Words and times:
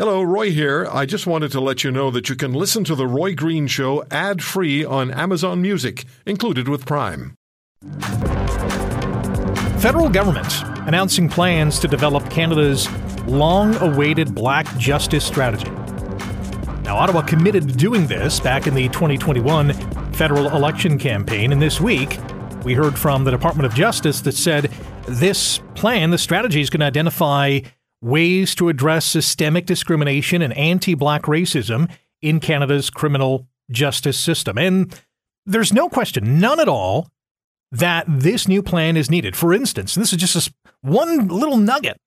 Hello, 0.00 0.22
Roy 0.22 0.50
here. 0.50 0.88
I 0.90 1.04
just 1.04 1.26
wanted 1.26 1.52
to 1.52 1.60
let 1.60 1.84
you 1.84 1.90
know 1.90 2.10
that 2.10 2.30
you 2.30 2.34
can 2.34 2.54
listen 2.54 2.84
to 2.84 2.94
The 2.94 3.06
Roy 3.06 3.34
Green 3.34 3.66
Show 3.66 4.02
ad 4.10 4.42
free 4.42 4.82
on 4.82 5.10
Amazon 5.10 5.60
Music, 5.60 6.06
included 6.24 6.68
with 6.68 6.86
Prime. 6.86 7.34
Federal 9.78 10.08
government 10.08 10.62
announcing 10.88 11.28
plans 11.28 11.78
to 11.80 11.86
develop 11.86 12.30
Canada's 12.30 12.88
long 13.26 13.76
awaited 13.76 14.34
black 14.34 14.74
justice 14.78 15.22
strategy. 15.22 15.68
Now, 16.82 16.96
Ottawa 16.96 17.20
committed 17.20 17.68
to 17.68 17.74
doing 17.74 18.06
this 18.06 18.40
back 18.40 18.66
in 18.66 18.74
the 18.74 18.88
2021 18.88 19.74
federal 20.14 20.46
election 20.56 20.98
campaign, 20.98 21.52
and 21.52 21.60
this 21.60 21.78
week 21.78 22.18
we 22.64 22.72
heard 22.72 22.98
from 22.98 23.24
the 23.24 23.30
Department 23.30 23.66
of 23.66 23.74
Justice 23.74 24.22
that 24.22 24.32
said 24.32 24.70
this 25.06 25.60
plan, 25.74 26.08
the 26.08 26.16
strategy, 26.16 26.62
is 26.62 26.70
going 26.70 26.80
to 26.80 26.86
identify 26.86 27.60
ways 28.02 28.54
to 28.56 28.68
address 28.68 29.04
systemic 29.04 29.66
discrimination 29.66 30.42
and 30.42 30.56
anti 30.56 30.94
black 30.94 31.22
racism 31.22 31.90
in 32.22 32.40
Canada's 32.40 32.90
criminal 32.90 33.46
justice 33.70 34.18
system. 34.18 34.58
And 34.58 34.98
there's 35.46 35.72
no 35.72 35.88
question, 35.88 36.38
none 36.38 36.60
at 36.60 36.68
all, 36.68 37.08
that 37.72 38.04
this 38.08 38.48
new 38.48 38.62
plan 38.62 38.96
is 38.96 39.10
needed. 39.10 39.36
For 39.36 39.54
instance, 39.54 39.94
this 39.94 40.12
is 40.12 40.18
just 40.18 40.52
one 40.82 41.28
little 41.28 41.56
nugget 41.56 41.98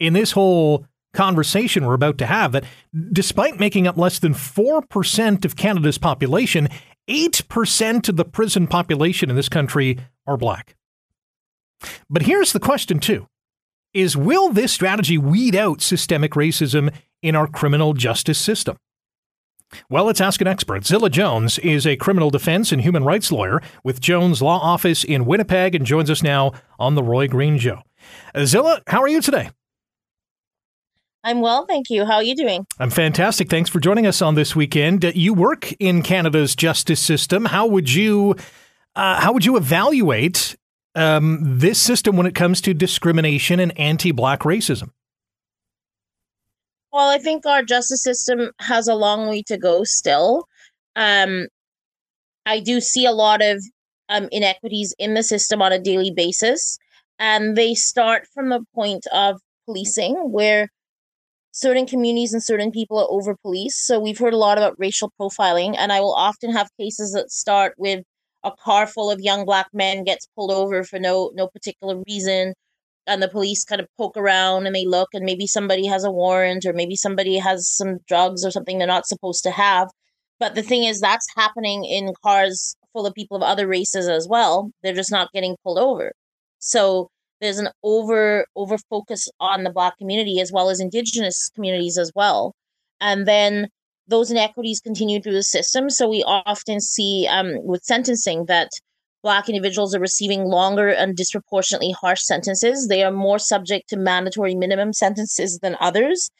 in 0.00 0.12
this 0.12 0.32
whole 0.32 0.86
conversation 1.14 1.86
we're 1.86 1.94
about 1.94 2.18
to 2.18 2.26
have 2.26 2.52
that 2.52 2.64
despite 3.12 3.58
making 3.58 3.86
up 3.86 3.96
less 3.96 4.18
than 4.18 4.34
4% 4.34 5.44
of 5.44 5.56
Canada's 5.56 5.98
population, 5.98 6.68
8% 7.08 8.08
of 8.08 8.16
the 8.16 8.24
prison 8.24 8.66
population 8.66 9.30
in 9.30 9.36
this 9.36 9.48
country 9.48 9.98
are 10.26 10.36
black. 10.36 10.76
But 12.10 12.22
here's 12.22 12.52
the 12.52 12.60
question, 12.60 12.98
too 12.98 13.26
is 13.98 14.16
will 14.16 14.50
this 14.50 14.70
strategy 14.70 15.18
weed 15.18 15.56
out 15.56 15.82
systemic 15.82 16.32
racism 16.32 16.94
in 17.20 17.34
our 17.34 17.48
criminal 17.48 17.94
justice 17.94 18.38
system? 18.38 18.76
Well, 19.90 20.04
let's 20.04 20.20
ask 20.20 20.40
an 20.40 20.46
expert. 20.46 20.86
Zilla 20.86 21.10
Jones 21.10 21.58
is 21.58 21.84
a 21.84 21.96
criminal 21.96 22.30
defense 22.30 22.70
and 22.70 22.80
human 22.80 23.02
rights 23.02 23.32
lawyer 23.32 23.60
with 23.82 24.00
Jones 24.00 24.40
Law 24.40 24.60
Office 24.60 25.02
in 25.02 25.24
Winnipeg 25.24 25.74
and 25.74 25.84
joins 25.84 26.10
us 26.10 26.22
now 26.22 26.52
on 26.78 26.94
The 26.94 27.02
Roy 27.02 27.26
Green 27.26 27.58
Show. 27.58 27.82
Uh, 28.34 28.44
Zilla, 28.44 28.80
how 28.86 29.02
are 29.02 29.08
you 29.08 29.20
today? 29.20 29.50
I'm 31.24 31.40
well, 31.40 31.66
thank 31.66 31.90
you. 31.90 32.04
How 32.06 32.14
are 32.14 32.22
you 32.22 32.36
doing? 32.36 32.66
I'm 32.78 32.90
fantastic. 32.90 33.50
Thanks 33.50 33.68
for 33.68 33.80
joining 33.80 34.06
us 34.06 34.22
on 34.22 34.36
this 34.36 34.54
weekend. 34.54 35.04
Uh, 35.04 35.12
you 35.12 35.34
work 35.34 35.72
in 35.80 36.02
Canada's 36.02 36.54
justice 36.54 37.00
system. 37.00 37.46
How 37.46 37.66
would 37.66 37.92
you 37.92 38.36
uh, 38.94 39.20
how 39.20 39.32
would 39.32 39.44
you 39.44 39.56
evaluate 39.56 40.56
um, 40.98 41.38
this 41.42 41.80
system 41.80 42.16
when 42.16 42.26
it 42.26 42.34
comes 42.34 42.60
to 42.62 42.74
discrimination 42.74 43.60
and 43.60 43.78
anti 43.78 44.12
black 44.12 44.40
racism? 44.40 44.90
Well, 46.92 47.08
I 47.08 47.18
think 47.18 47.46
our 47.46 47.62
justice 47.62 48.02
system 48.02 48.50
has 48.60 48.88
a 48.88 48.94
long 48.94 49.28
way 49.28 49.42
to 49.42 49.58
go 49.58 49.84
still. 49.84 50.48
Um, 50.96 51.48
I 52.46 52.60
do 52.60 52.80
see 52.80 53.04
a 53.04 53.12
lot 53.12 53.42
of 53.42 53.62
um, 54.08 54.28
inequities 54.32 54.94
in 54.98 55.14
the 55.14 55.22
system 55.22 55.62
on 55.62 55.72
a 55.72 55.78
daily 55.78 56.10
basis. 56.10 56.78
And 57.18 57.56
they 57.56 57.74
start 57.74 58.26
from 58.32 58.48
the 58.48 58.64
point 58.74 59.06
of 59.12 59.40
policing, 59.66 60.14
where 60.32 60.70
certain 61.52 61.86
communities 61.86 62.32
and 62.32 62.42
certain 62.42 62.70
people 62.70 62.98
are 62.98 63.10
over 63.10 63.36
policed. 63.36 63.86
So 63.86 63.98
we've 63.98 64.18
heard 64.18 64.34
a 64.34 64.38
lot 64.38 64.56
about 64.56 64.78
racial 64.78 65.12
profiling, 65.20 65.74
and 65.76 65.92
I 65.92 66.00
will 66.00 66.14
often 66.14 66.52
have 66.52 66.70
cases 66.78 67.12
that 67.12 67.30
start 67.30 67.74
with 67.76 68.04
a 68.48 68.62
car 68.62 68.86
full 68.86 69.10
of 69.10 69.20
young 69.20 69.44
black 69.44 69.68
men 69.72 70.04
gets 70.04 70.28
pulled 70.34 70.50
over 70.50 70.84
for 70.84 70.98
no 70.98 71.30
no 71.34 71.48
particular 71.48 72.02
reason 72.06 72.54
and 73.08 73.22
the 73.22 73.28
police 73.28 73.64
kind 73.64 73.80
of 73.80 73.88
poke 73.96 74.16
around 74.16 74.66
and 74.66 74.76
they 74.76 74.86
look 74.86 75.08
and 75.14 75.24
maybe 75.24 75.46
somebody 75.46 75.86
has 75.86 76.04
a 76.04 76.10
warrant 76.10 76.66
or 76.66 76.72
maybe 76.72 76.94
somebody 76.94 77.38
has 77.38 77.66
some 77.66 77.98
drugs 78.06 78.44
or 78.44 78.50
something 78.50 78.78
they're 78.78 78.86
not 78.86 79.06
supposed 79.06 79.42
to 79.42 79.50
have. 79.50 79.88
But 80.38 80.54
the 80.54 80.62
thing 80.62 80.84
is 80.84 81.00
that's 81.00 81.26
happening 81.34 81.84
in 81.84 82.12
cars 82.22 82.76
full 82.92 83.06
of 83.06 83.14
people 83.14 83.36
of 83.36 83.42
other 83.42 83.66
races 83.66 84.08
as 84.08 84.28
well. 84.28 84.70
They're 84.82 84.94
just 84.94 85.10
not 85.10 85.32
getting 85.32 85.56
pulled 85.64 85.78
over. 85.78 86.12
So 86.58 87.08
there's 87.40 87.58
an 87.58 87.70
over 87.82 88.46
over 88.54 88.76
focus 88.90 89.28
on 89.40 89.64
the 89.64 89.70
black 89.70 89.96
community 89.98 90.40
as 90.40 90.52
well 90.52 90.70
as 90.70 90.80
indigenous 90.80 91.50
communities 91.54 91.98
as 91.98 92.12
well. 92.14 92.54
And 93.00 93.26
then 93.26 93.68
those 94.08 94.30
inequities 94.30 94.80
continue 94.80 95.20
through 95.20 95.34
the 95.34 95.42
system. 95.42 95.90
So 95.90 96.08
we 96.08 96.24
often 96.24 96.80
see 96.80 97.28
um, 97.30 97.54
with 97.64 97.84
sentencing 97.84 98.46
that 98.46 98.70
Black 99.22 99.48
individuals 99.48 99.94
are 99.94 100.00
receiving 100.00 100.44
longer 100.44 100.88
and 100.88 101.16
disproportionately 101.16 101.90
harsh 101.90 102.22
sentences. 102.22 102.86
They 102.88 103.02
are 103.02 103.10
more 103.10 103.38
subject 103.38 103.88
to 103.90 103.96
mandatory 103.96 104.54
minimum 104.54 104.92
sentences 104.92 105.58
than 105.58 105.76
others. 105.80 106.30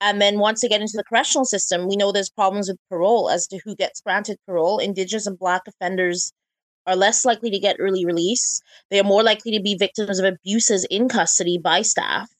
And 0.00 0.22
then 0.22 0.38
once 0.38 0.60
they 0.60 0.68
get 0.68 0.80
into 0.80 0.96
the 0.96 1.04
correctional 1.04 1.44
system, 1.44 1.88
we 1.88 1.96
know 1.96 2.12
there's 2.12 2.30
problems 2.30 2.68
with 2.68 2.78
parole 2.88 3.28
as 3.28 3.48
to 3.48 3.58
who 3.64 3.74
gets 3.74 4.00
granted 4.00 4.38
parole. 4.46 4.78
Indigenous 4.78 5.26
and 5.26 5.38
Black 5.38 5.62
offenders 5.66 6.32
are 6.86 6.94
less 6.94 7.24
likely 7.24 7.50
to 7.50 7.58
get 7.58 7.76
early 7.80 8.06
release. 8.06 8.60
They 8.90 9.00
are 9.00 9.04
more 9.04 9.24
likely 9.24 9.50
to 9.52 9.60
be 9.60 9.74
victims 9.74 10.20
of 10.20 10.24
abuses 10.24 10.86
in 10.88 11.08
custody 11.08 11.58
by 11.58 11.82
staff. 11.82 12.30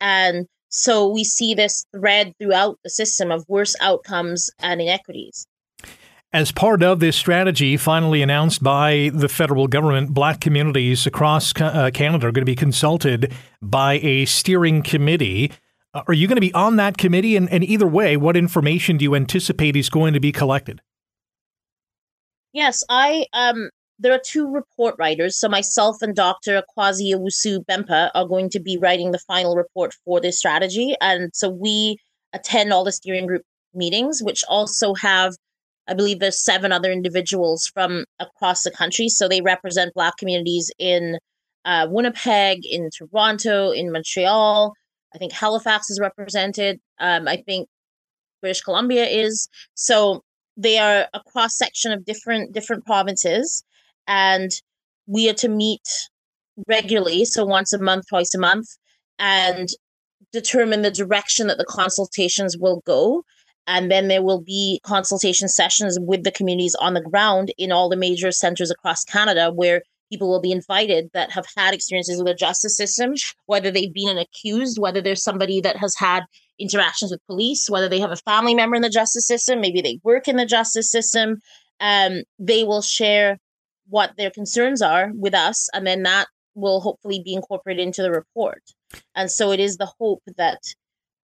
And 0.00 0.46
so 0.70 1.08
we 1.08 1.24
see 1.24 1.54
this 1.54 1.84
thread 1.94 2.34
throughout 2.40 2.78
the 2.82 2.90
system 2.90 3.30
of 3.30 3.44
worse 3.48 3.76
outcomes 3.80 4.50
and 4.60 4.80
inequities. 4.80 5.46
As 6.32 6.52
part 6.52 6.84
of 6.84 7.00
this 7.00 7.16
strategy, 7.16 7.76
finally 7.76 8.22
announced 8.22 8.62
by 8.62 9.10
the 9.12 9.28
federal 9.28 9.66
government, 9.66 10.14
black 10.14 10.40
communities 10.40 11.04
across 11.04 11.52
uh, 11.60 11.90
Canada 11.92 12.28
are 12.28 12.32
going 12.32 12.42
to 12.42 12.50
be 12.50 12.54
consulted 12.54 13.32
by 13.60 13.94
a 13.94 14.26
steering 14.26 14.82
committee. 14.82 15.50
Uh, 15.92 16.02
are 16.06 16.14
you 16.14 16.28
going 16.28 16.36
to 16.36 16.40
be 16.40 16.54
on 16.54 16.76
that 16.76 16.96
committee? 16.96 17.34
And, 17.34 17.50
and 17.50 17.64
either 17.64 17.86
way, 17.86 18.16
what 18.16 18.36
information 18.36 18.96
do 18.96 19.02
you 19.02 19.16
anticipate 19.16 19.74
is 19.74 19.90
going 19.90 20.14
to 20.14 20.20
be 20.20 20.30
collected? 20.30 20.80
Yes, 22.52 22.84
I 22.88 23.26
um, 23.32 23.70
there 24.00 24.14
are 24.14 24.20
two 24.24 24.50
report 24.50 24.94
writers. 24.98 25.36
So 25.36 25.48
myself 25.48 26.00
and 26.00 26.16
Dr. 26.16 26.62
Kwasi 26.74 27.14
Owusu 27.14 27.64
Bempah 27.66 28.10
are 28.14 28.26
going 28.26 28.48
to 28.50 28.60
be 28.60 28.78
writing 28.78 29.10
the 29.10 29.18
final 29.18 29.56
report 29.56 29.94
for 30.04 30.20
this 30.20 30.38
strategy. 30.38 30.94
And 31.00 31.30
so 31.34 31.50
we 31.50 31.98
attend 32.32 32.72
all 32.72 32.82
the 32.82 32.92
steering 32.92 33.26
group 33.26 33.42
meetings, 33.74 34.22
which 34.22 34.42
also 34.48 34.94
have, 34.94 35.34
I 35.86 35.92
believe 35.92 36.18
there's 36.18 36.42
seven 36.42 36.72
other 36.72 36.90
individuals 36.90 37.66
from 37.66 38.06
across 38.18 38.62
the 38.62 38.70
country. 38.70 39.08
So 39.10 39.28
they 39.28 39.42
represent 39.42 39.94
Black 39.94 40.16
communities 40.16 40.72
in 40.78 41.18
uh, 41.66 41.86
Winnipeg, 41.90 42.64
in 42.64 42.88
Toronto, 42.96 43.70
in 43.70 43.92
Montreal. 43.92 44.72
I 45.14 45.18
think 45.18 45.32
Halifax 45.32 45.90
is 45.90 46.00
represented. 46.00 46.80
Um, 47.00 47.28
I 47.28 47.36
think 47.36 47.68
British 48.40 48.62
Columbia 48.62 49.04
is. 49.04 49.46
So 49.74 50.22
they 50.56 50.78
are 50.78 51.06
a 51.12 51.20
cross 51.26 51.58
section 51.58 51.92
of 51.92 52.04
different 52.06 52.52
different 52.54 52.86
provinces 52.86 53.62
and 54.10 54.50
we 55.06 55.30
are 55.30 55.34
to 55.34 55.48
meet 55.48 55.88
regularly, 56.66 57.24
so 57.24 57.46
once 57.46 57.72
a 57.72 57.78
month, 57.78 58.08
twice 58.08 58.34
a 58.34 58.40
month, 58.40 58.66
and 59.20 59.68
determine 60.32 60.82
the 60.82 60.90
direction 60.90 61.46
that 61.46 61.58
the 61.58 61.64
consultations 61.64 62.58
will 62.58 62.82
go. 62.84 63.24
And 63.68 63.88
then 63.88 64.08
there 64.08 64.22
will 64.22 64.40
be 64.40 64.80
consultation 64.82 65.46
sessions 65.46 65.96
with 66.00 66.24
the 66.24 66.32
communities 66.32 66.74
on 66.80 66.94
the 66.94 67.00
ground 67.00 67.52
in 67.56 67.70
all 67.70 67.88
the 67.88 67.96
major 67.96 68.32
centers 68.32 68.70
across 68.70 69.04
Canada 69.04 69.52
where 69.52 69.82
people 70.10 70.28
will 70.28 70.40
be 70.40 70.50
invited 70.50 71.10
that 71.14 71.30
have 71.30 71.46
had 71.56 71.72
experiences 71.72 72.18
with 72.18 72.26
the 72.26 72.34
justice 72.34 72.76
system, 72.76 73.14
whether 73.46 73.70
they've 73.70 73.94
been 73.94 74.08
an 74.08 74.18
accused, 74.18 74.76
whether 74.80 75.00
there's 75.00 75.22
somebody 75.22 75.60
that 75.60 75.76
has 75.76 75.94
had 75.94 76.24
interactions 76.58 77.12
with 77.12 77.24
police, 77.28 77.70
whether 77.70 77.88
they 77.88 78.00
have 78.00 78.10
a 78.10 78.16
family 78.16 78.54
member 78.54 78.74
in 78.74 78.82
the 78.82 78.90
justice 78.90 79.26
system, 79.26 79.60
maybe 79.60 79.80
they 79.80 80.00
work 80.02 80.26
in 80.26 80.36
the 80.36 80.46
justice 80.46 80.90
system. 80.90 81.40
Um, 81.78 82.24
they 82.40 82.64
will 82.64 82.82
share 82.82 83.38
what 83.90 84.16
their 84.16 84.30
concerns 84.30 84.80
are 84.80 85.10
with 85.14 85.34
us, 85.34 85.68
and 85.74 85.86
then 85.86 86.02
that 86.04 86.26
will 86.54 86.80
hopefully 86.80 87.20
be 87.24 87.34
incorporated 87.34 87.84
into 87.84 88.02
the 88.02 88.10
report. 88.10 88.62
And 89.14 89.30
so 89.30 89.52
it 89.52 89.60
is 89.60 89.76
the 89.76 89.90
hope 89.98 90.22
that 90.36 90.62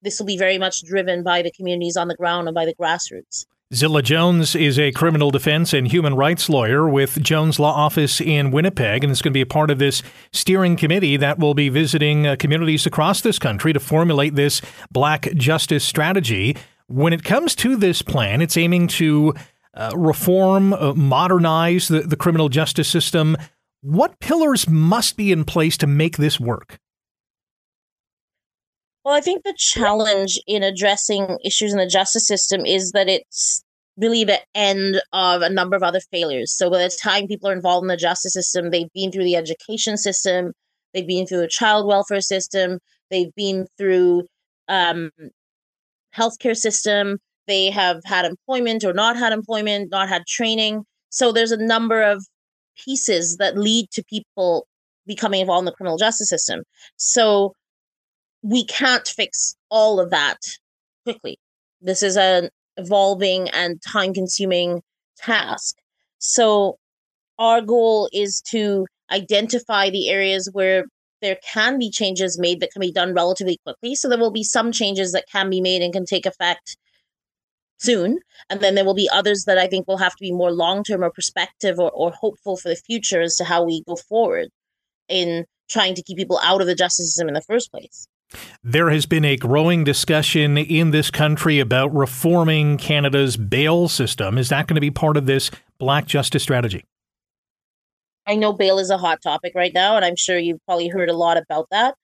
this 0.02 0.18
will 0.18 0.26
be 0.26 0.38
very 0.38 0.58
much 0.58 0.82
driven 0.82 1.22
by 1.22 1.42
the 1.42 1.50
communities 1.50 1.96
on 1.96 2.08
the 2.08 2.14
ground 2.14 2.48
and 2.48 2.54
by 2.54 2.64
the 2.64 2.74
grassroots. 2.74 3.46
Zilla 3.74 4.00
Jones 4.00 4.54
is 4.54 4.78
a 4.78 4.92
criminal 4.92 5.32
defense 5.32 5.72
and 5.72 5.88
human 5.88 6.14
rights 6.14 6.48
lawyer 6.48 6.88
with 6.88 7.20
Jones 7.20 7.58
Law 7.58 7.72
Office 7.72 8.20
in 8.20 8.52
Winnipeg, 8.52 9.02
and 9.02 9.10
is 9.10 9.20
going 9.20 9.32
to 9.32 9.36
be 9.36 9.40
a 9.40 9.46
part 9.46 9.72
of 9.72 9.80
this 9.80 10.04
steering 10.32 10.76
committee 10.76 11.16
that 11.16 11.40
will 11.40 11.54
be 11.54 11.68
visiting 11.68 12.28
uh, 12.28 12.36
communities 12.38 12.86
across 12.86 13.22
this 13.22 13.40
country 13.40 13.72
to 13.72 13.80
formulate 13.80 14.36
this 14.36 14.62
black 14.92 15.34
justice 15.34 15.84
strategy. 15.84 16.56
When 16.86 17.12
it 17.12 17.24
comes 17.24 17.56
to 17.56 17.74
this 17.74 18.02
plan, 18.02 18.40
it's 18.40 18.56
aiming 18.56 18.86
to 18.88 19.34
uh, 19.76 19.92
reform, 19.94 20.72
uh, 20.72 20.94
modernize 20.94 21.88
the, 21.88 22.00
the 22.00 22.16
criminal 22.16 22.48
justice 22.48 22.88
system. 22.88 23.36
What 23.82 24.18
pillars 24.20 24.68
must 24.68 25.16
be 25.16 25.30
in 25.30 25.44
place 25.44 25.76
to 25.78 25.86
make 25.86 26.16
this 26.16 26.40
work? 26.40 26.78
Well, 29.04 29.14
I 29.14 29.20
think 29.20 29.44
the 29.44 29.54
challenge 29.56 30.40
in 30.48 30.64
addressing 30.64 31.38
issues 31.44 31.72
in 31.72 31.78
the 31.78 31.86
justice 31.86 32.26
system 32.26 32.66
is 32.66 32.90
that 32.90 33.08
it's 33.08 33.62
really 33.96 34.24
the 34.24 34.40
end 34.54 35.00
of 35.12 35.42
a 35.42 35.50
number 35.50 35.76
of 35.76 35.82
other 35.82 36.00
failures. 36.10 36.52
So 36.52 36.70
by 36.70 36.78
the 36.78 36.90
time 36.90 37.28
people 37.28 37.48
are 37.48 37.52
involved 37.52 37.84
in 37.84 37.88
the 37.88 37.96
justice 37.96 38.32
system, 38.32 38.70
they've 38.70 38.92
been 38.92 39.12
through 39.12 39.24
the 39.24 39.36
education 39.36 39.96
system, 39.96 40.52
they've 40.92 41.06
been 41.06 41.26
through 41.26 41.40
the 41.40 41.48
child 41.48 41.86
welfare 41.86 42.20
system, 42.20 42.78
they've 43.10 43.34
been 43.36 43.66
through 43.78 44.26
um, 44.68 45.10
healthcare 46.14 46.56
system. 46.56 47.18
They 47.46 47.70
have 47.70 48.02
had 48.04 48.24
employment 48.24 48.84
or 48.84 48.92
not 48.92 49.16
had 49.16 49.32
employment, 49.32 49.90
not 49.90 50.08
had 50.08 50.26
training. 50.26 50.84
So 51.10 51.32
there's 51.32 51.52
a 51.52 51.56
number 51.56 52.02
of 52.02 52.24
pieces 52.84 53.36
that 53.38 53.56
lead 53.56 53.90
to 53.92 54.04
people 54.04 54.66
becoming 55.06 55.40
involved 55.40 55.62
in 55.62 55.66
the 55.66 55.72
criminal 55.72 55.98
justice 55.98 56.28
system. 56.28 56.62
So 56.96 57.54
we 58.42 58.64
can't 58.64 59.06
fix 59.06 59.56
all 59.70 60.00
of 60.00 60.10
that 60.10 60.38
quickly. 61.04 61.38
This 61.80 62.02
is 62.02 62.16
an 62.16 62.48
evolving 62.76 63.48
and 63.50 63.80
time 63.82 64.12
consuming 64.12 64.82
task. 65.16 65.76
So 66.18 66.78
our 67.38 67.60
goal 67.60 68.08
is 68.12 68.42
to 68.48 68.86
identify 69.10 69.90
the 69.90 70.08
areas 70.08 70.48
where 70.52 70.84
there 71.22 71.38
can 71.44 71.78
be 71.78 71.90
changes 71.90 72.38
made 72.38 72.60
that 72.60 72.72
can 72.72 72.80
be 72.80 72.92
done 72.92 73.14
relatively 73.14 73.58
quickly. 73.64 73.94
So 73.94 74.08
there 74.08 74.18
will 74.18 74.30
be 74.30 74.42
some 74.42 74.72
changes 74.72 75.12
that 75.12 75.26
can 75.30 75.48
be 75.48 75.60
made 75.60 75.82
and 75.82 75.92
can 75.92 76.04
take 76.04 76.26
effect 76.26 76.76
soon. 77.78 78.18
And 78.50 78.60
then 78.60 78.74
there 78.74 78.84
will 78.84 78.94
be 78.94 79.08
others 79.12 79.44
that 79.46 79.58
I 79.58 79.66
think 79.66 79.86
will 79.86 79.98
have 79.98 80.12
to 80.12 80.20
be 80.20 80.32
more 80.32 80.52
long 80.52 80.84
term 80.84 81.02
or 81.02 81.10
perspective 81.10 81.78
or, 81.78 81.90
or 81.90 82.10
hopeful 82.12 82.56
for 82.56 82.68
the 82.68 82.76
future 82.76 83.20
as 83.20 83.36
to 83.36 83.44
how 83.44 83.64
we 83.64 83.82
go 83.86 83.96
forward 83.96 84.48
in 85.08 85.44
trying 85.68 85.94
to 85.94 86.02
keep 86.02 86.16
people 86.16 86.40
out 86.42 86.60
of 86.60 86.66
the 86.66 86.74
justice 86.74 87.06
system 87.06 87.28
in 87.28 87.34
the 87.34 87.42
first 87.42 87.70
place. 87.70 88.08
There 88.64 88.90
has 88.90 89.06
been 89.06 89.24
a 89.24 89.36
growing 89.36 89.84
discussion 89.84 90.58
in 90.58 90.90
this 90.90 91.10
country 91.10 91.60
about 91.60 91.94
reforming 91.94 92.76
Canada's 92.76 93.36
bail 93.36 93.88
system. 93.88 94.36
Is 94.36 94.48
that 94.48 94.66
going 94.66 94.74
to 94.74 94.80
be 94.80 94.90
part 94.90 95.16
of 95.16 95.26
this 95.26 95.50
black 95.78 96.06
justice 96.06 96.42
strategy? 96.42 96.84
I 98.26 98.34
know 98.34 98.52
bail 98.52 98.78
is 98.78 98.90
a 98.90 98.98
hot 98.98 99.22
topic 99.22 99.52
right 99.54 99.72
now, 99.72 99.94
and 99.94 100.04
I'm 100.04 100.16
sure 100.16 100.36
you've 100.36 100.64
probably 100.66 100.88
heard 100.88 101.08
a 101.08 101.16
lot 101.16 101.36
about 101.36 101.68
that. 101.70 101.94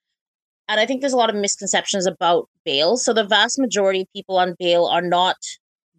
And 0.68 0.78
I 0.78 0.86
think 0.86 1.00
there's 1.00 1.12
a 1.12 1.16
lot 1.16 1.30
of 1.30 1.36
misconceptions 1.36 2.06
about 2.06 2.48
bail. 2.64 2.96
So 2.96 3.12
the 3.12 3.24
vast 3.24 3.58
majority 3.58 4.02
of 4.02 4.12
people 4.14 4.38
on 4.38 4.54
bail 4.58 4.86
are 4.86 5.02
not 5.02 5.36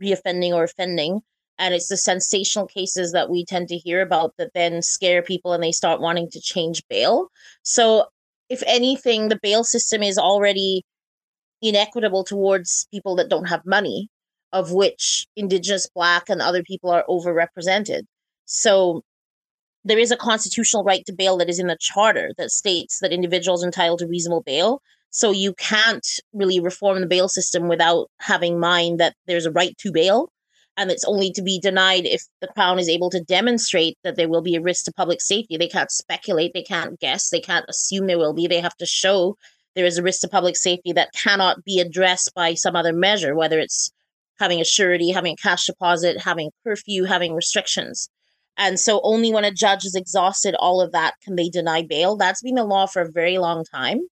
reoffending 0.02 0.52
or 0.52 0.64
offending. 0.64 1.22
And 1.58 1.74
it's 1.74 1.88
the 1.88 1.98
sensational 1.98 2.66
cases 2.66 3.12
that 3.12 3.30
we 3.30 3.46
tend 3.46 3.68
to 3.70 3.78
hear 3.78 4.02
about 4.02 4.34
that 4.38 4.54
then 4.54 4.82
scare 4.82 5.22
people 5.22 5.54
and 5.54 5.64
they 5.64 5.72
start 5.72 6.02
wanting 6.02 6.30
to 6.32 6.42
change 6.42 6.84
bail. 6.90 7.30
So, 7.62 8.08
if 8.50 8.64
anything, 8.68 9.30
the 9.30 9.40
bail 9.42 9.64
system 9.64 10.04
is 10.04 10.18
already 10.18 10.84
inequitable 11.62 12.24
towards 12.24 12.88
people 12.92 13.16
that 13.16 13.30
don't 13.30 13.46
have 13.46 13.66
money, 13.66 14.10
of 14.52 14.72
which 14.72 15.28
Indigenous, 15.36 15.90
Black, 15.94 16.30
and 16.30 16.42
other 16.42 16.64
people 16.64 16.90
are 16.90 17.06
overrepresented. 17.08 18.04
So, 18.46 19.04
there 19.86 20.00
is 20.00 20.12
a 20.12 20.18
constitutional 20.18 20.84
right 20.84 21.06
to 21.06 21.14
bail 21.14 21.38
that 21.38 21.50
is 21.50 21.60
in 21.60 21.68
the 21.68 21.78
charter 21.80 22.34
that 22.38 22.52
states 22.52 23.00
that 23.00 23.12
individuals 23.12 23.64
entitled 23.64 24.00
to 24.00 24.08
reasonable 24.08 24.42
bail. 24.42 24.82
So 25.16 25.30
you 25.30 25.54
can't 25.54 26.08
really 26.34 26.60
reform 26.60 27.00
the 27.00 27.06
bail 27.06 27.30
system 27.30 27.68
without 27.68 28.10
having 28.20 28.60
mind 28.60 29.00
that 29.00 29.14
there's 29.28 29.46
a 29.46 29.52
right 29.52 29.78
to 29.78 29.92
bail 29.92 30.32
and 30.76 30.90
it's 30.90 31.04
only 31.04 31.32
to 31.34 31.44
be 31.44 31.60
denied 31.60 32.08
if 32.08 32.24
the 32.42 32.48
crown 32.48 32.80
is 32.80 32.90
able 32.90 33.12
to 33.12 33.22
demonstrate 33.22 33.96
that 34.04 34.16
there 34.16 34.28
will 34.28 34.42
be 34.42 34.56
a 34.56 34.62
risk 34.62 34.86
to 34.86 34.92
public 34.92 35.22
safety. 35.22 35.56
They 35.56 35.68
can't 35.68 35.92
speculate, 35.92 36.54
they 36.56 36.64
can't 36.64 37.00
guess, 37.00 37.30
they 37.30 37.40
can't 37.40 37.70
assume 37.70 38.08
there 38.08 38.18
will 38.18 38.34
be. 38.34 38.48
They 38.48 38.60
have 38.60 38.76
to 38.78 38.88
show 38.88 39.38
there 39.76 39.86
is 39.86 40.00
a 40.00 40.04
risk 40.04 40.22
to 40.22 40.28
public 40.28 40.58
safety 40.58 40.92
that 40.94 41.14
cannot 41.14 41.64
be 41.64 41.80
addressed 41.80 42.34
by 42.34 42.56
some 42.56 42.76
other 42.76 42.92
measure, 42.92 43.36
whether 43.36 43.60
it's 43.60 43.92
having 44.40 44.60
a 44.60 44.66
surety, 44.66 45.12
having 45.12 45.34
a 45.34 45.42
cash 45.44 45.68
deposit, 45.68 46.20
having 46.20 46.50
curfew, 46.64 47.04
having 47.04 47.36
restrictions. 47.36 48.10
And 48.58 48.80
so 48.80 49.00
only 49.04 49.32
when 49.32 49.46
a 49.46 49.52
judge 49.52 49.84
has 49.84 49.94
exhausted 49.94 50.56
all 50.56 50.82
of 50.82 50.92
that 50.92 51.14
can 51.24 51.36
they 51.36 51.50
deny 51.50 51.84
bail. 51.84 52.16
That's 52.16 52.42
been 52.42 52.56
the 52.56 52.64
law 52.64 52.88
for 52.88 53.04
a 53.04 53.12
very 53.12 53.38
long 53.38 53.64
time 53.64 54.08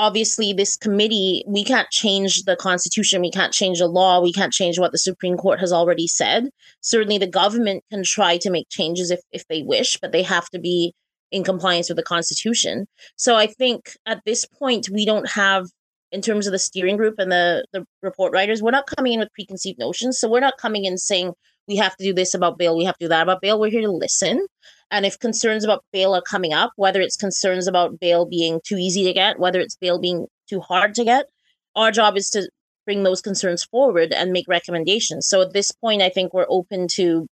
obviously 0.00 0.54
this 0.54 0.78
committee 0.78 1.44
we 1.46 1.62
can't 1.62 1.90
change 1.90 2.44
the 2.44 2.56
constitution 2.56 3.20
we 3.20 3.30
can't 3.30 3.52
change 3.52 3.80
the 3.80 3.86
law 3.86 4.18
we 4.18 4.32
can't 4.32 4.50
change 4.52 4.78
what 4.78 4.92
the 4.92 4.98
supreme 4.98 5.36
court 5.36 5.60
has 5.60 5.72
already 5.74 6.06
said. 6.06 6.48
Certainly 6.80 7.18
the 7.18 7.26
government 7.26 7.84
can 7.90 8.02
try 8.02 8.38
to 8.38 8.50
make 8.50 8.66
changes 8.70 9.10
if, 9.10 9.20
if 9.30 9.46
they 9.48 9.62
wish 9.62 9.98
but 10.00 10.12
they 10.12 10.22
have 10.22 10.48
to 10.50 10.58
be 10.58 10.94
in 11.30 11.44
compliance 11.44 11.90
with 11.90 11.96
the 11.96 12.02
constitution. 12.02 12.86
So 13.16 13.36
i 13.36 13.46
think 13.46 13.96
at 14.06 14.22
this 14.24 14.46
point 14.46 14.88
we 14.90 15.04
don't 15.04 15.28
have 15.28 15.66
in 16.12 16.22
terms 16.22 16.46
of 16.46 16.52
the 16.52 16.58
steering 16.58 16.96
group 16.96 17.16
and 17.18 17.30
the 17.30 17.66
the 17.74 17.84
report 18.02 18.32
writers 18.32 18.62
we're 18.62 18.70
not 18.70 18.90
coming 18.96 19.12
in 19.12 19.20
with 19.20 19.34
preconceived 19.34 19.78
notions. 19.78 20.18
So 20.18 20.30
we're 20.30 20.40
not 20.40 20.56
coming 20.56 20.86
in 20.86 20.96
saying 20.96 21.34
we 21.68 21.76
have 21.76 21.94
to 21.98 22.04
do 22.04 22.14
this 22.14 22.32
about 22.32 22.56
bail 22.56 22.74
we 22.74 22.84
have 22.84 22.96
to 22.96 23.04
do 23.04 23.08
that 23.10 23.24
about 23.24 23.42
bail. 23.42 23.60
We're 23.60 23.70
here 23.70 23.82
to 23.82 23.92
listen 23.92 24.46
and 24.90 25.06
if 25.06 25.18
concerns 25.18 25.64
about 25.64 25.84
bail 25.92 26.14
are 26.14 26.22
coming 26.22 26.52
up, 26.52 26.72
whether 26.76 27.00
it's 27.00 27.16
concerns 27.16 27.66
about 27.66 28.00
bail 28.00 28.26
being 28.26 28.60
too 28.64 28.76
easy 28.76 29.04
to 29.04 29.12
get, 29.12 29.38
whether 29.38 29.60
it's 29.60 29.76
bail 29.76 29.98
being 29.98 30.26
too 30.48 30.60
hard 30.60 30.94
to 30.94 31.04
get, 31.04 31.26
our 31.76 31.90
job 31.90 32.16
is 32.16 32.30
to 32.30 32.48
bring 32.86 33.02
those 33.04 33.20
concerns 33.20 33.64
forward 33.64 34.12
and 34.12 34.32
make 34.32 34.46
recommendations. 34.48 35.28
So 35.28 35.42
at 35.42 35.52
this 35.52 35.70
point, 35.70 36.02
I 36.02 36.08
think 36.08 36.34
we're 36.34 36.46
open 36.48 36.88
to 36.92 37.26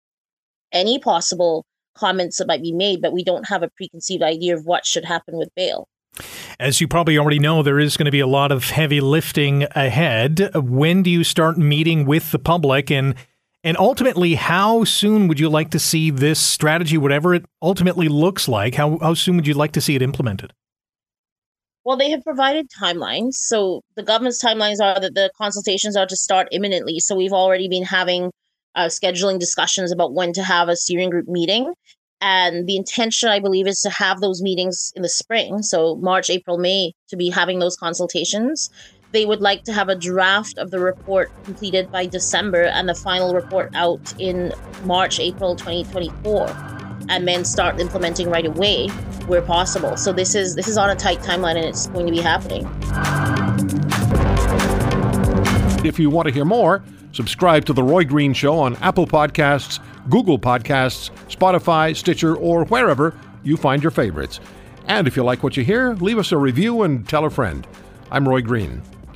any 0.71 0.99
possible 0.99 1.65
comments 1.97 2.37
that 2.37 2.47
might 2.47 2.61
be 2.61 2.73
made, 2.73 3.01
but 3.01 3.13
we 3.13 3.23
don't 3.23 3.47
have 3.47 3.63
a 3.63 3.69
preconceived 3.75 4.21
idea 4.21 4.55
of 4.55 4.65
what 4.65 4.85
should 4.85 5.05
happen 5.05 5.37
with 5.37 5.49
bail. 5.55 5.87
As 6.59 6.81
you 6.81 6.87
probably 6.87 7.17
already 7.17 7.39
know, 7.39 7.63
there 7.63 7.79
is 7.79 7.97
going 7.97 8.05
to 8.05 8.11
be 8.11 8.19
a 8.19 8.27
lot 8.27 8.51
of 8.51 8.69
heavy 8.71 9.01
lifting 9.01 9.65
ahead. 9.71 10.49
When 10.55 11.03
do 11.03 11.09
you 11.09 11.23
start 11.23 11.57
meeting 11.57 12.05
with 12.05 12.31
the 12.31 12.39
public 12.39 12.91
and 12.91 13.15
and 13.67 13.75
ultimately, 13.75 14.35
how 14.35 14.85
soon 14.85 15.27
would 15.27 15.41
you 15.41 15.49
like 15.49 15.71
to 15.71 15.79
see 15.79 16.09
this 16.09 16.39
strategy, 16.39 16.97
whatever 16.97 17.35
it 17.35 17.43
ultimately 17.61 18.07
looks 18.07 18.47
like, 18.47 18.75
how, 18.75 18.97
how 18.99 19.13
soon 19.13 19.35
would 19.35 19.45
you 19.45 19.55
like 19.55 19.73
to 19.73 19.81
see 19.81 19.93
it 19.93 20.01
implemented? 20.01 20.53
Well, 21.83 21.97
they 21.97 22.09
have 22.11 22.23
provided 22.23 22.69
timelines. 22.69 23.33
So 23.33 23.81
the 23.97 24.03
government's 24.03 24.41
timelines 24.41 24.79
are 24.81 25.01
that 25.01 25.15
the 25.15 25.29
consultations 25.37 25.97
are 25.97 26.05
to 26.05 26.15
start 26.15 26.47
imminently. 26.53 27.01
So 27.01 27.13
we've 27.13 27.33
already 27.33 27.67
been 27.67 27.83
having 27.83 28.31
uh, 28.75 28.85
scheduling 28.85 29.37
discussions 29.37 29.91
about 29.91 30.13
when 30.13 30.31
to 30.31 30.43
have 30.43 30.69
a 30.69 30.77
steering 30.77 31.09
group 31.09 31.27
meeting. 31.27 31.73
And 32.21 32.67
the 32.67 32.77
intention, 32.77 33.27
I 33.27 33.41
believe, 33.41 33.67
is 33.67 33.81
to 33.81 33.89
have 33.89 34.21
those 34.21 34.41
meetings 34.41 34.93
in 34.95 35.01
the 35.01 35.09
spring. 35.09 35.61
So 35.61 35.97
March, 35.97 36.29
April, 36.29 36.57
May, 36.57 36.93
to 37.09 37.17
be 37.17 37.29
having 37.29 37.59
those 37.59 37.75
consultations 37.75 38.69
they 39.11 39.25
would 39.25 39.41
like 39.41 39.63
to 39.63 39.73
have 39.73 39.89
a 39.89 39.95
draft 39.95 40.57
of 40.57 40.71
the 40.71 40.79
report 40.79 41.31
completed 41.43 41.91
by 41.91 42.05
December 42.05 42.63
and 42.63 42.89
the 42.89 42.95
final 42.95 43.33
report 43.33 43.71
out 43.73 44.13
in 44.19 44.53
March, 44.83 45.19
April 45.19 45.55
2024, 45.55 46.47
and 47.09 47.27
then 47.27 47.45
start 47.45 47.79
implementing 47.79 48.29
right 48.29 48.45
away 48.45 48.87
where 49.27 49.41
possible. 49.41 49.95
So 49.97 50.11
this 50.11 50.35
is 50.35 50.55
this 50.55 50.67
is 50.67 50.77
on 50.77 50.89
a 50.89 50.95
tight 50.95 51.19
timeline 51.19 51.55
and 51.55 51.65
it's 51.65 51.87
going 51.87 52.05
to 52.05 52.11
be 52.11 52.21
happening. 52.21 52.65
If 55.85 55.99
you 55.99 56.09
want 56.09 56.27
to 56.27 56.33
hear 56.33 56.45
more, 56.45 56.83
subscribe 57.13 57.65
to 57.65 57.73
the 57.73 57.83
Roy 57.83 58.03
Green 58.03 58.33
Show 58.33 58.59
on 58.59 58.75
Apple 58.77 59.07
Podcasts, 59.07 59.79
Google 60.09 60.37
Podcasts, 60.37 61.11
Spotify, 61.29 61.95
Stitcher, 61.95 62.35
or 62.35 62.65
wherever 62.65 63.17
you 63.43 63.55
find 63.55 63.81
your 63.81 63.91
favorites. 63.91 64.39
And 64.87 65.07
if 65.07 65.15
you 65.15 65.23
like 65.23 65.43
what 65.43 65.55
you 65.55 65.63
hear, 65.63 65.93
leave 65.95 66.17
us 66.17 66.31
a 66.31 66.37
review 66.37 66.83
and 66.83 67.07
tell 67.07 67.25
a 67.25 67.29
friend. 67.29 67.65
I'm 68.11 68.27
Roy 68.27 68.41
Green. 68.41 68.81